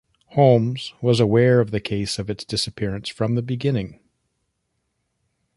Holmes 0.29 0.95
was 0.99 1.19
aware 1.19 1.59
of 1.59 1.69
the 1.69 1.79
case 1.79 2.17
of 2.17 2.27
its 2.27 2.43
disappearance 2.43 3.07
from 3.07 3.35
the 3.35 3.43
beginning. 3.43 3.99